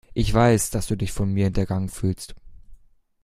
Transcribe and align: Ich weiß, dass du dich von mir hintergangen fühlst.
Ich 0.15 0.33
weiß, 0.33 0.71
dass 0.71 0.87
du 0.87 0.95
dich 0.97 1.11
von 1.11 1.31
mir 1.31 1.43
hintergangen 1.43 1.87
fühlst. 1.87 2.33